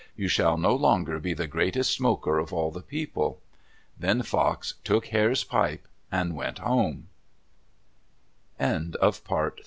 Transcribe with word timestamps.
You 0.15 0.27
shall 0.27 0.57
no 0.57 0.75
longer 0.75 1.19
be 1.19 1.35
the 1.35 1.45
greatest 1.45 1.91
smoker 1.91 2.39
of 2.39 2.51
all 2.51 2.71
the 2.71 2.81
people." 2.81 3.39
Then 3.99 4.23
Fox 4.23 4.73
took 4.83 5.05
Hare's 5.09 5.43
pipe 5.43 5.87
and 6.11 6.35
went 6.35 6.57
home. 6.57 7.09
WHEN 8.57 8.95
GLACIER 8.99 9.21
MARR 9.29 9.53